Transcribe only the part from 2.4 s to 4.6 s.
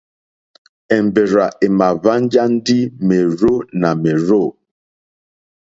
ndí mèrzó nà mèrzô.